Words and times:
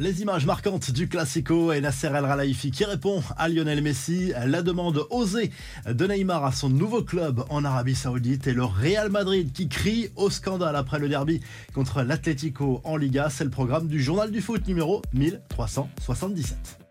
Les 0.00 0.22
images 0.22 0.46
marquantes 0.46 0.92
du 0.92 1.08
Classico 1.08 1.72
et 1.72 1.80
Nasser 1.80 2.06
El 2.06 2.22
Khelaifi 2.22 2.70
qui 2.70 2.84
répond 2.84 3.20
à 3.36 3.48
Lionel 3.48 3.82
Messi, 3.82 4.32
la 4.46 4.62
demande 4.62 5.04
osée 5.10 5.50
de 5.90 6.06
Neymar 6.06 6.44
à 6.44 6.52
son 6.52 6.68
nouveau 6.70 7.02
club 7.02 7.42
en 7.50 7.64
Arabie 7.64 7.96
Saoudite 7.96 8.46
et 8.46 8.52
le 8.52 8.64
Real 8.64 9.10
Madrid 9.10 9.50
qui 9.52 9.68
crie 9.68 10.10
au 10.14 10.30
scandale 10.30 10.76
après 10.76 11.00
le 11.00 11.08
derby 11.08 11.40
contre 11.74 12.02
l'Atlético 12.02 12.80
en 12.84 12.96
Liga. 12.96 13.28
C'est 13.28 13.42
le 13.42 13.50
programme 13.50 13.88
du 13.88 14.00
journal 14.00 14.30
du 14.30 14.40
foot 14.40 14.68
numéro 14.68 15.02
1377. 15.14 16.87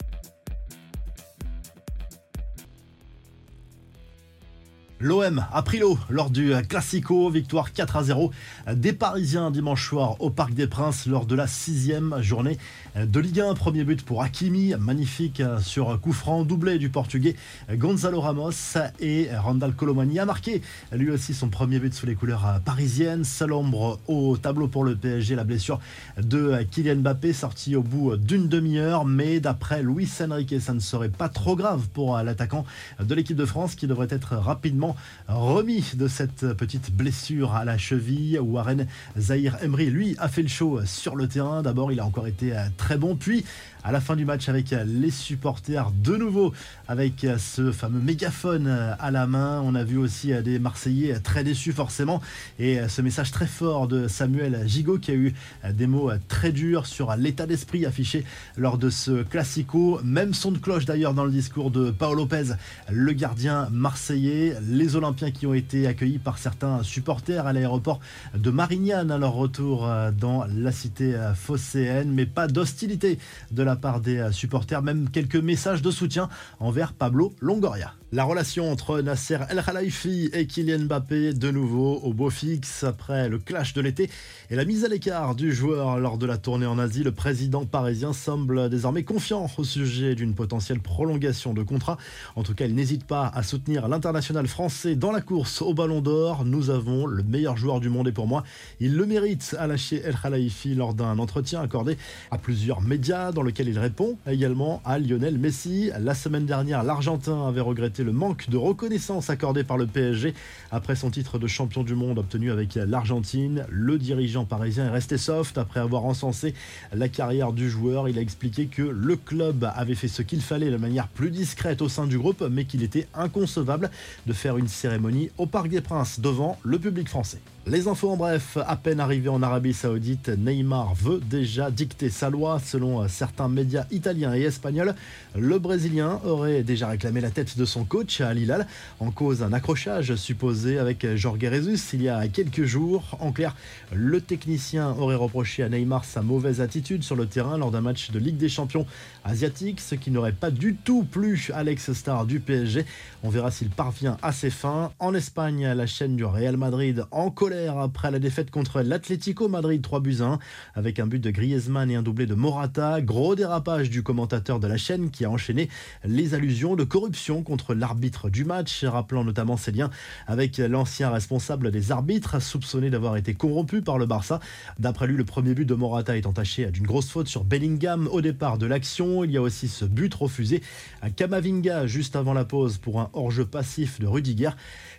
L'OM 5.00 5.46
a 5.54 5.62
pris 5.62 5.78
l'eau 5.78 6.00
lors 6.10 6.32
du 6.32 6.54
Classico, 6.68 7.30
victoire 7.30 7.72
4 7.72 7.98
à 7.98 8.04
0 8.04 8.32
des 8.74 8.94
Parisiens 8.94 9.52
dimanche 9.52 9.88
soir 9.88 10.16
au 10.20 10.32
Parc 10.32 10.56
des 10.56 10.66
Princes 10.66 11.06
lors 11.06 11.28
de 11.28 11.36
la 11.36 11.46
sixième 11.46 12.16
journée 12.22 12.58
de 12.96 13.20
Ligue 13.20 13.42
1. 13.42 13.54
Premier 13.54 13.84
but 13.84 14.04
pour 14.04 14.24
Hakimi, 14.24 14.74
magnifique 14.80 15.44
sur 15.62 16.02
coup 16.02 16.14
franc, 16.14 16.46
doublé 16.46 16.80
du 16.80 16.90
Portugais 16.90 17.36
Gonzalo 17.72 18.22
Ramos 18.22 18.76
et 19.00 19.30
Randall 19.38 19.74
Colomani 19.74 20.18
a 20.18 20.26
marqué 20.26 20.64
lui 20.92 21.12
aussi 21.12 21.36
son 21.36 21.50
premier 21.50 21.78
but 21.78 21.94
sous 21.94 22.08
les 22.08 22.16
couleurs 22.16 22.60
parisiennes. 22.66 23.24
Seul 23.24 23.54
ombre 23.54 24.00
au 24.08 24.36
tableau 24.36 24.68
pour 24.68 24.84
le 24.84 24.96
PSG, 24.96 25.36
la 25.36 25.44
blessure 25.44 25.80
de 26.20 26.64
Kylian 26.72 26.96
Mbappé 26.96 27.34
sortie 27.34 27.76
au 27.76 27.84
bout 27.84 28.18
d'une 28.18 28.48
demi-heure, 28.48 29.06
mais 29.06 29.40
d'après 29.42 29.84
Luis 29.84 30.10
Enrique, 30.22 30.56
ça 30.60 30.74
ne 30.74 30.80
serait 30.80 31.10
pas 31.10 31.30
trop 31.30 31.56
grave 31.56 31.88
pour 31.94 32.18
l'attaquant 32.18 32.66
de 33.00 33.14
l'équipe 33.14 33.38
de 33.38 33.46
France 33.46 33.76
qui 33.76 33.86
devrait 33.86 34.08
être 34.10 34.36
rapidement 34.36 34.87
remis 35.28 35.92
de 35.96 36.08
cette 36.08 36.54
petite 36.54 36.92
blessure 36.92 37.54
à 37.54 37.66
la 37.66 37.78
cheville. 37.78 38.40
Warren 38.40 38.88
Zahir 39.18 39.58
Emery, 39.62 39.90
lui, 39.90 40.16
a 40.20 40.28
fait 40.28 40.42
le 40.42 40.48
show 40.48 40.80
sur 40.86 41.16
le 41.16 41.28
terrain. 41.28 41.62
D'abord, 41.62 41.92
il 41.92 42.00
a 42.00 42.06
encore 42.06 42.28
été 42.28 42.54
très 42.78 42.98
bon, 42.98 43.16
puis 43.16 43.46
à 43.84 43.92
la 43.94 44.02
fin 44.02 44.18
du 44.18 44.26
match 44.26 44.50
avec 44.50 44.76
les 44.86 45.12
supporters 45.12 45.92
de 46.04 46.18
nouveau 46.18 46.54
avec 46.90 47.26
ce 47.38 47.72
fameux 47.72 48.02
mégaphone 48.02 48.68
à 48.68 49.12
la 49.12 49.28
main. 49.28 49.62
On 49.64 49.76
a 49.76 49.84
vu 49.86 49.98
aussi 49.98 50.34
des 50.44 50.60
Marseillais 50.60 51.20
très 51.22 51.46
déçus 51.46 51.72
forcément 51.72 52.22
et 52.60 52.80
ce 52.90 53.02
message 53.02 53.32
très 53.32 53.48
fort 53.48 53.88
de 53.88 54.10
Samuel 54.10 54.64
Gigot 54.68 54.98
qui 54.98 55.12
a 55.12 55.14
eu 55.14 55.34
des 55.72 55.88
mots 55.88 56.12
très 56.28 56.52
durs 56.52 56.86
sur 56.86 57.16
l'état 57.16 57.46
d'esprit 57.46 57.86
affiché 57.86 58.26
lors 58.58 58.78
de 58.78 58.90
ce 58.90 59.24
classico. 59.24 60.02
Même 60.04 60.34
son 60.34 60.52
de 60.52 60.58
cloche 60.58 60.84
d'ailleurs 60.84 61.14
dans 61.14 61.26
le 61.26 61.32
discours 61.32 61.72
de 61.72 61.92
Paolo 61.92 62.24
Lopez, 62.24 62.56
le 62.92 63.14
gardien 63.14 63.70
marseillais 63.72 64.56
les 64.78 64.96
Olympiens 64.96 65.32
qui 65.32 65.48
ont 65.48 65.54
été 65.54 65.88
accueillis 65.88 66.20
par 66.20 66.38
certains 66.38 66.84
supporters 66.84 67.48
à 67.48 67.54
l'aéroport 67.54 68.00
de 68.36 68.52
Marignane 68.52 69.12
à 69.12 69.18
leur 69.18 69.34
retour 69.34 69.88
euh, 69.88 70.12
dans 70.12 70.46
la 70.46 70.72
cité 70.72 71.16
euh, 71.16 71.34
phocéenne, 71.34 72.12
mais 72.12 72.26
pas 72.26 72.48
d'hostilité 72.48 73.18
de 73.52 73.64
la 73.64 73.76
part 73.76 74.00
des 74.00 74.20
euh, 74.20 74.32
supporters, 74.32 74.82
même 74.84 75.10
quelques 75.10 75.36
messages 75.36 75.82
de 75.82 75.92
soutien 75.92 76.30
envers 76.60 76.94
Pablo 76.94 77.34
Longoria. 77.42 77.94
La 78.14 78.24
relation 78.24 78.72
entre 78.72 79.02
Nasser 79.02 79.40
El 79.50 79.62
Khelaifi 79.62 80.30
et 80.32 80.48
Kylian 80.48 80.86
Mbappé 80.86 81.34
de 81.34 81.52
nouveau 81.52 82.00
au 82.04 82.14
beau 82.14 82.30
fixe 82.30 82.86
après 82.86 83.28
le 83.28 83.38
clash 83.38 83.74
de 83.74 83.82
l'été 83.82 84.10
et 84.50 84.56
la 84.56 84.64
mise 84.64 84.86
à 84.86 84.88
l'écart 84.88 85.36
du 85.36 85.52
joueur 85.52 86.00
lors 86.00 86.18
de 86.18 86.26
la 86.26 86.38
tournée 86.38 86.66
en 86.66 86.80
Asie. 86.80 87.04
Le 87.04 87.12
président 87.12 87.66
parisien 87.66 88.14
semble 88.14 88.70
désormais 88.70 89.04
confiant 89.04 89.52
au 89.58 89.64
sujet 89.66 90.16
d'une 90.16 90.36
potentielle 90.36 90.80
prolongation 90.80 91.54
de 91.54 91.64
contrat. 91.64 91.98
En 92.38 92.44
tout 92.44 92.54
cas, 92.54 92.64
il 92.64 92.76
n'hésite 92.76 93.04
pas 93.04 93.28
à 93.36 93.44
soutenir 93.44 93.90
l'international 93.90 94.48
français 94.48 94.96
dans 94.96 95.12
la 95.12 95.20
course 95.20 95.62
au 95.62 95.74
Ballon 95.74 96.00
d'Or. 96.00 96.46
Nous 96.46 96.70
avons 96.70 97.08
le 97.08 97.24
meilleur 97.24 97.58
joueur 97.58 97.82
du 97.82 97.90
monde 97.90 98.08
et 98.08 98.14
pour 98.14 98.26
moi, 98.28 98.46
il 98.80 98.96
le 98.96 99.06
mérite, 99.06 99.54
a 99.60 99.68
lâché 99.68 100.02
El 100.02 100.16
Khelaifi 100.16 100.76
lors 100.76 100.94
d'un 100.94 101.20
entretien 101.20 101.60
accordé 101.60 101.98
à 102.32 102.38
plusieurs 102.38 102.80
médias 102.80 103.34
dans 103.34 103.44
lequel 103.44 103.68
il 103.68 103.78
répond 103.78 104.18
également 104.26 104.82
à 104.86 104.98
Lionel 104.98 105.38
Messi. 105.38 105.92
La 106.00 106.16
semaine 106.16 106.46
dernière, 106.46 106.84
l'Argentin 106.84 107.46
avait 107.46 107.60
regretté 107.60 107.97
le 108.04 108.12
manque 108.12 108.50
de 108.50 108.58
reconnaissance 108.58 109.30
accordé 109.30 109.64
par 109.64 109.78
le 109.78 109.88
PSG 109.88 110.34
après 110.72 110.96
son 110.96 111.10
titre 111.10 111.40
de 111.40 111.48
champion 111.48 111.84
du 111.84 111.96
monde 111.96 112.20
obtenu 112.20 112.52
avec 112.52 112.76
l'Argentine. 112.76 113.66
Le 113.70 113.98
dirigeant 113.98 114.46
parisien 114.46 114.86
est 114.86 114.92
resté 114.92 115.18
soft 115.18 115.58
après 115.58 115.80
avoir 115.80 116.06
encensé 116.06 116.54
la 116.94 117.10
carrière 117.10 117.54
du 117.54 117.70
joueur. 117.70 118.10
Il 118.10 118.18
a 118.18 118.22
expliqué 118.22 118.68
que 118.68 118.82
le 118.82 119.16
club 119.16 119.70
avait 119.76 119.96
fait 119.96 120.08
ce 120.08 120.22
qu'il 120.22 120.42
fallait 120.42 120.72
de 120.72 120.78
manière 120.78 121.08
plus 121.08 121.32
discrète 121.32 121.82
au 121.82 121.90
sein 121.90 122.08
du 122.08 122.18
groupe, 122.18 122.44
mais 122.50 122.66
qu'il 122.66 122.84
était 122.84 123.08
inconcevable 123.14 123.90
de 124.26 124.34
faire 124.34 124.58
une 124.58 124.68
cérémonie 124.68 125.30
au 125.38 125.46
Parc 125.46 125.70
des 125.70 125.82
Princes 125.82 126.20
devant 126.20 126.58
le 126.64 126.80
public 126.80 127.10
français. 127.10 127.40
Les 127.70 127.90
infos 127.90 128.12
en 128.12 128.16
bref, 128.16 128.58
à 128.66 128.78
peine 128.78 129.02
arrivé 129.02 129.28
en 129.28 129.44
Arabie 129.44 129.74
Saoudite, 129.74 130.30
Neymar 130.30 130.94
veut 130.96 131.20
déjà 131.20 131.70
dicter 131.70 132.10
sa 132.10 132.30
loi. 132.30 132.62
Selon 132.64 133.06
certains 133.10 133.50
médias 133.50 133.86
italiens 133.92 134.34
et 134.34 134.44
espagnols, 134.44 134.96
le 135.36 135.60
Brésilien 135.60 136.22
aurait 136.24 136.64
déjà 136.64 136.88
réclamé 136.88 137.20
la 137.20 137.30
tête 137.30 137.58
de 137.58 137.66
son 137.66 137.84
coach 137.84 138.22
à 138.22 138.34
Hilal 138.34 138.68
en 139.02 139.12
cause 139.12 139.40
d'un 139.40 139.52
accrochage 139.52 140.16
supposé 140.16 140.80
avec 140.80 141.06
Jorge 141.18 141.42
Jesus 141.42 141.90
il 141.92 142.04
y 142.04 142.10
a 142.10 142.26
quelques 142.30 142.64
jours. 142.64 143.18
En 143.20 143.34
clair, 143.34 143.54
le 143.92 144.22
technicien 144.22 144.96
aurait 144.98 145.16
reproché 145.16 145.62
à 145.62 145.68
Neymar 145.68 146.06
sa 146.06 146.22
mauvaise 146.22 146.62
attitude 146.62 147.04
sur 147.04 147.18
le 147.18 147.26
terrain 147.26 147.58
lors 147.58 147.72
d'un 147.72 147.82
match 147.82 148.12
de 148.12 148.20
Ligue 148.20 148.38
des 148.38 148.48
Champions 148.48 148.86
asiatique, 149.26 149.82
ce 149.82 149.96
qui 149.96 150.10
n'aurait 150.10 150.32
pas 150.32 150.52
du 150.52 150.76
tout 150.76 151.04
plu 151.04 151.50
à 151.54 151.66
l'ex-star 151.66 152.26
du 152.26 152.40
PSG. 152.40 152.86
On 153.24 153.30
verra 153.30 153.52
s'il 153.52 153.72
parvient 153.72 154.16
à 154.22 154.32
ses 154.32 154.52
fins. 154.52 154.94
En 155.00 155.14
Espagne, 155.14 155.68
la 155.68 155.86
chaîne 155.86 156.16
du 156.16 156.24
Real 156.24 156.56
Madrid 156.56 157.04
en 157.12 157.30
colère 157.30 157.57
après 157.66 158.12
la 158.12 158.20
défaite 158.20 158.52
contre 158.52 158.82
l'Atlético 158.82 159.48
Madrid 159.48 159.82
3 159.82 160.00
buts 160.00 160.18
1 160.22 160.38
avec 160.76 161.00
un 161.00 161.08
but 161.08 161.20
de 161.20 161.32
Griezmann 161.32 161.90
et 161.90 161.96
un 161.96 162.04
doublé 162.04 162.28
de 162.28 162.36
Morata. 162.36 163.02
Gros 163.02 163.36
dérapage 163.36 163.90
du 163.90 164.04
commentateur 164.04 164.60
de 164.60 164.68
la 164.68 164.78
chaîne 164.78 165.10
qui 165.10 165.26
a 165.26 165.32
enchaîné 165.32 165.70
les 166.06 166.36
allusions 166.36 166.76
de 166.76 166.84
corruption 166.84 167.42
contre 167.42 167.74
l'arbitre 167.74 168.30
du 168.30 168.46
match, 168.46 168.84
rappelant 168.84 169.24
notamment 169.24 169.58
ses 169.58 169.72
liens 169.72 169.90
avec 170.28 170.58
l'ancien 170.58 171.10
responsable 171.10 171.72
des 171.72 171.92
arbitres 171.92 172.42
soupçonné 172.42 172.90
d'avoir 172.90 173.18
été 173.18 173.34
corrompu 173.34 173.82
par 173.82 173.98
le 173.98 174.06
Barça. 174.06 174.40
D'après 174.78 175.08
lui, 175.08 175.18
le 175.18 175.26
premier 175.26 175.54
but 175.56 175.66
de 175.66 175.74
Morata 175.74 176.16
est 176.16 176.28
entaché 176.28 176.70
d'une 176.70 176.86
grosse 176.86 177.10
faute 177.10 177.28
sur 177.28 177.44
Bellingham 177.44 178.08
au 178.12 178.22
départ 178.22 178.58
de 178.58 178.68
l'action. 178.68 179.24
Il 179.24 179.32
y 179.32 179.38
a 179.38 179.42
aussi 179.42 179.68
ce 179.68 179.86
but 179.86 180.14
refusé 180.14 180.62
à 181.02 181.10
Kamavinga 181.10 181.88
juste 181.88 182.16
avant 182.16 182.34
la 182.34 182.46
pause 182.46 182.78
pour 182.78 183.00
un 183.00 183.10
hors-jeu 183.14 183.46
passif 183.46 184.00
de 184.00 184.06
Rudiger. 184.06 184.52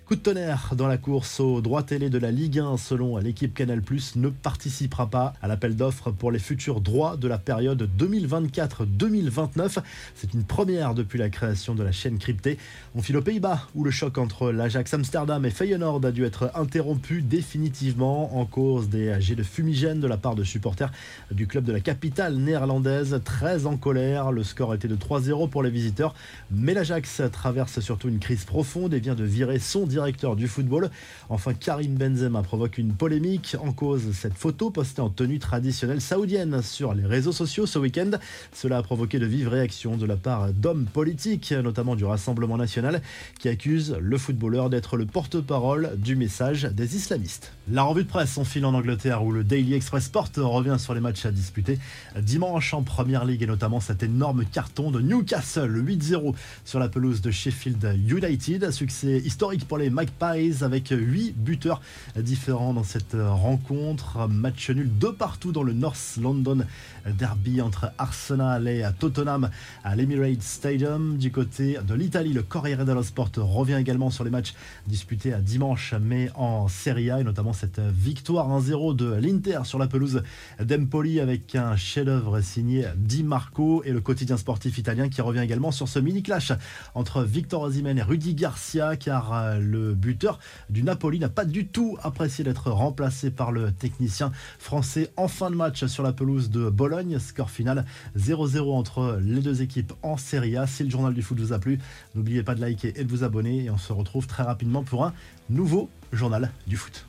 Coup 0.08 0.16
de 0.16 0.20
tonnerre 0.20 0.72
dans 0.74 0.86
la 0.86 0.96
course 0.96 1.38
au 1.38 1.60
droit 1.60 1.82
télé 1.82 2.08
de 2.08 2.16
la 2.16 2.30
Ligue 2.30 2.47
1 2.56 2.76
selon 2.76 3.18
l'équipe 3.18 3.52
Canal+, 3.54 3.82
ne 4.16 4.28
participera 4.28 5.10
pas 5.10 5.34
à 5.42 5.48
l'appel 5.48 5.76
d'offres 5.76 6.10
pour 6.10 6.30
les 6.30 6.38
futurs 6.38 6.80
droits 6.80 7.16
de 7.16 7.28
la 7.28 7.38
période 7.38 7.88
2024-2029. 7.98 9.78
C'est 10.14 10.32
une 10.34 10.44
première 10.44 10.94
depuis 10.94 11.18
la 11.18 11.28
création 11.28 11.74
de 11.74 11.82
la 11.82 11.92
chaîne 11.92 12.18
cryptée. 12.18 12.58
On 12.94 13.02
file 13.02 13.16
aux 13.16 13.22
Pays-Bas 13.22 13.68
où 13.74 13.84
le 13.84 13.90
choc 13.90 14.18
entre 14.18 14.50
l'Ajax 14.50 14.94
Amsterdam 14.94 15.44
et 15.44 15.50
Feyenoord 15.50 16.04
a 16.06 16.12
dû 16.12 16.24
être 16.24 16.50
interrompu 16.54 17.22
définitivement 17.22 18.38
en 18.38 18.46
cause 18.46 18.88
des 18.88 19.20
jets 19.20 19.34
de 19.34 19.42
fumigène 19.42 20.00
de 20.00 20.06
la 20.06 20.16
part 20.16 20.34
de 20.34 20.44
supporters 20.44 20.90
du 21.30 21.46
club 21.46 21.64
de 21.64 21.72
la 21.72 21.80
capitale 21.80 22.36
néerlandaise. 22.36 23.20
Très 23.24 23.66
en 23.66 23.76
colère, 23.76 24.32
le 24.32 24.42
score 24.42 24.74
était 24.74 24.88
de 24.88 24.96
3-0 24.96 25.50
pour 25.50 25.62
les 25.62 25.70
visiteurs, 25.70 26.14
mais 26.50 26.74
l'Ajax 26.74 27.22
traverse 27.32 27.80
surtout 27.80 28.08
une 28.08 28.18
crise 28.18 28.44
profonde 28.44 28.94
et 28.94 29.00
vient 29.00 29.14
de 29.14 29.24
virer 29.24 29.58
son 29.58 29.86
directeur 29.86 30.36
du 30.36 30.48
football. 30.48 30.90
Enfin, 31.28 31.54
Karim 31.54 31.94
Benzema 31.94 32.37
provoque 32.42 32.78
une 32.78 32.92
polémique 32.92 33.56
en 33.60 33.72
cause 33.72 34.12
cette 34.12 34.34
photo 34.34 34.70
postée 34.70 35.00
en 35.00 35.10
tenue 35.10 35.38
traditionnelle 35.38 36.00
saoudienne 36.00 36.62
sur 36.62 36.94
les 36.94 37.04
réseaux 37.04 37.32
sociaux 37.32 37.66
ce 37.66 37.78
week-end. 37.78 38.10
Cela 38.52 38.78
a 38.78 38.82
provoqué 38.82 39.18
de 39.18 39.26
vives 39.26 39.48
réactions 39.48 39.96
de 39.96 40.06
la 40.06 40.16
part 40.16 40.52
d'hommes 40.52 40.86
politiques, 40.86 41.52
notamment 41.52 41.96
du 41.96 42.04
Rassemblement 42.04 42.56
national, 42.56 43.02
qui 43.38 43.48
accusent 43.48 43.96
le 44.00 44.18
footballeur 44.18 44.70
d'être 44.70 44.96
le 44.96 45.06
porte-parole 45.06 45.92
du 45.96 46.16
message 46.16 46.64
des 46.64 46.96
islamistes. 46.96 47.52
La 47.70 47.82
revue 47.82 48.04
de 48.04 48.08
presse 48.08 48.38
file 48.44 48.64
en 48.64 48.74
Angleterre 48.74 49.24
où 49.24 49.32
le 49.32 49.44
Daily 49.44 49.74
Express 49.74 50.04
Sport 50.04 50.30
revient 50.36 50.76
sur 50.78 50.94
les 50.94 51.00
matchs 51.00 51.26
à 51.26 51.30
disputer 51.30 51.78
dimanche 52.20 52.74
en 52.74 52.82
Première 52.82 53.24
Ligue 53.24 53.42
et 53.42 53.46
notamment 53.46 53.80
cet 53.80 54.02
énorme 54.02 54.44
carton 54.44 54.90
de 54.90 55.00
Newcastle 55.00 55.82
8-0 55.84 56.34
sur 56.64 56.78
la 56.78 56.88
pelouse 56.88 57.20
de 57.20 57.30
Sheffield 57.30 57.98
United. 58.08 58.70
Succès 58.70 59.18
historique 59.18 59.66
pour 59.66 59.78
les 59.78 59.90
Magpies 59.90 60.62
avec 60.62 60.88
8 60.90 61.34
buteurs 61.36 61.80
différents 62.22 62.72
dans 62.74 62.84
cette 62.84 63.16
rencontre. 63.18 64.28
Match 64.28 64.70
nul 64.70 64.90
de 64.98 65.08
partout 65.08 65.52
dans 65.52 65.62
le 65.62 65.72
North 65.72 66.18
London 66.20 66.64
Derby 67.06 67.60
entre 67.60 67.92
Arsenal 67.98 68.68
et 68.68 68.84
Tottenham 68.98 69.50
à 69.84 69.96
l'Emirates 69.96 70.42
Stadium. 70.42 71.16
Du 71.16 71.30
côté 71.30 71.78
de 71.86 71.94
l'Italie, 71.94 72.32
le 72.32 72.42
Corriere 72.42 72.84
dello 72.84 73.02
Sport 73.02 73.30
revient 73.36 73.74
également 73.74 74.10
sur 74.10 74.24
les 74.24 74.30
matchs 74.30 74.54
disputés 74.86 75.32
à 75.32 75.40
dimanche, 75.40 75.94
mais 76.00 76.30
en 76.34 76.68
Serie 76.68 77.10
A, 77.10 77.20
et 77.20 77.24
notamment 77.24 77.52
cette 77.52 77.80
victoire 77.80 78.48
1-0 78.48 78.96
de 78.96 79.12
l'Inter 79.14 79.60
sur 79.64 79.78
la 79.78 79.86
pelouse 79.86 80.22
d'Empoli 80.60 81.20
avec 81.20 81.54
un 81.54 81.76
chef-d'œuvre 81.76 82.40
signé 82.40 82.86
Di 82.96 83.22
Marco 83.22 83.82
et 83.84 83.92
le 83.92 84.00
quotidien 84.00 84.36
sportif 84.36 84.78
italien 84.78 85.08
qui 85.08 85.20
revient 85.20 85.40
également 85.40 85.70
sur 85.70 85.88
ce 85.88 85.98
mini 85.98 86.22
clash 86.22 86.52
entre 86.94 87.22
Victor 87.22 87.62
Osimhen 87.62 87.98
et 87.98 88.02
Rudy 88.02 88.34
Garcia 88.34 88.96
car 88.96 89.58
le 89.58 89.94
buteur 89.94 90.38
du 90.70 90.82
Napoli 90.82 91.18
n'a 91.18 91.28
pas 91.28 91.44
du 91.44 91.66
tout 91.66 91.96
apprécié 92.08 92.44
d'être 92.44 92.70
remplacé 92.70 93.30
par 93.30 93.52
le 93.52 93.72
technicien 93.72 94.32
français 94.58 95.10
en 95.16 95.28
fin 95.28 95.50
de 95.50 95.56
match 95.56 95.86
sur 95.86 96.02
la 96.02 96.12
pelouse 96.12 96.50
de 96.50 96.68
Bologne. 96.68 97.18
Score 97.18 97.50
final 97.50 97.84
0-0 98.16 98.72
entre 98.72 99.18
les 99.22 99.40
deux 99.40 99.62
équipes 99.62 99.92
en 100.02 100.16
Serie 100.16 100.56
A. 100.56 100.66
Si 100.66 100.84
le 100.84 100.90
journal 100.90 101.14
du 101.14 101.22
foot 101.22 101.38
vous 101.38 101.52
a 101.52 101.58
plu, 101.58 101.78
n'oubliez 102.14 102.42
pas 102.42 102.54
de 102.54 102.60
liker 102.60 102.92
et 102.96 103.04
de 103.04 103.10
vous 103.10 103.24
abonner 103.24 103.64
et 103.64 103.70
on 103.70 103.78
se 103.78 103.92
retrouve 103.92 104.26
très 104.26 104.42
rapidement 104.42 104.82
pour 104.82 105.04
un 105.04 105.12
nouveau 105.50 105.88
journal 106.12 106.50
du 106.66 106.76
foot. 106.76 107.07